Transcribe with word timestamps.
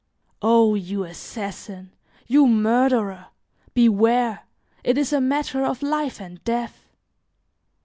O 0.41 0.73
you 0.73 1.03
assassin! 1.03 1.93
You 2.25 2.47
murderer! 2.47 3.27
beware! 3.75 4.45
it 4.83 4.97
is 4.97 5.13
a 5.13 5.21
matter 5.21 5.63
of 5.63 5.83
life 5.83 6.19
and 6.19 6.43
death." 6.43 6.89